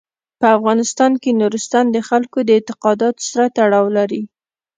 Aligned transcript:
په 0.39 0.47
افغانستان 0.57 1.11
کې 1.21 1.37
نورستان 1.41 1.85
د 1.91 1.97
خلکو 2.09 2.37
د 2.43 2.49
اعتقاداتو 2.57 3.21
سره 3.31 3.45
تړاو 3.57 3.85
لري. 3.97 4.21